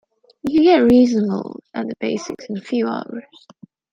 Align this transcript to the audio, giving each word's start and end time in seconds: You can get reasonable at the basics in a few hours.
You 0.41 0.61
can 0.61 0.63
get 0.87 0.91
reasonable 0.91 1.61
at 1.75 1.85
the 1.87 1.93
basics 1.99 2.45
in 2.49 2.57
a 2.57 2.61
few 2.61 2.87
hours. 2.87 3.23